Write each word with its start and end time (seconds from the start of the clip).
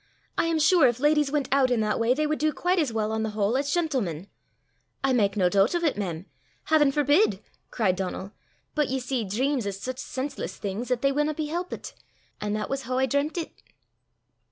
I 0.35 0.47
am 0.47 0.57
sure 0.57 0.87
if 0.87 0.99
ladies 0.99 1.31
went 1.31 1.47
out 1.51 1.69
in 1.69 1.79
that 1.81 1.99
way, 1.99 2.15
they 2.15 2.25
would 2.25 2.39
do 2.39 2.51
quite 2.51 2.79
as 2.79 2.91
well, 2.91 3.11
on 3.11 3.21
the 3.21 3.29
whole, 3.37 3.55
as 3.55 3.71
gentlemen." 3.71 4.25
"I 5.03 5.13
mak 5.13 5.37
nae 5.37 5.47
doobt 5.47 5.75
o' 5.75 5.79
't, 5.79 5.95
mem: 5.99 6.25
haiven 6.69 6.91
forbid!" 6.91 7.39
cried 7.69 7.97
Donal; 7.97 8.31
"but 8.73 8.89
ye 8.89 8.99
see 8.99 9.23
dreams 9.23 9.67
is 9.67 9.79
sic 9.79 9.99
senseless 9.99 10.57
things 10.57 10.89
'at 10.89 11.03
they 11.03 11.11
winna 11.11 11.35
be 11.35 11.45
helpit; 11.49 11.93
an' 12.41 12.53
that 12.53 12.67
was 12.67 12.85
hoo 12.85 12.97
I 12.97 13.05
dreemt 13.05 13.37
it." 13.37 13.51